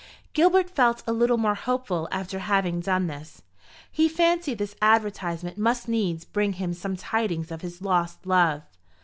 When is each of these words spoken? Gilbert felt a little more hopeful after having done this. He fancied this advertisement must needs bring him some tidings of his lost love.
Gilbert 0.33 0.67
felt 0.67 1.03
a 1.05 1.13
little 1.13 1.37
more 1.37 1.53
hopeful 1.53 2.07
after 2.11 2.39
having 2.39 2.79
done 2.79 3.05
this. 3.05 3.43
He 3.91 4.09
fancied 4.09 4.57
this 4.57 4.75
advertisement 4.81 5.59
must 5.59 5.87
needs 5.87 6.25
bring 6.25 6.53
him 6.53 6.73
some 6.73 6.95
tidings 6.97 7.51
of 7.51 7.61
his 7.61 7.83
lost 7.83 8.25
love. 8.25 8.63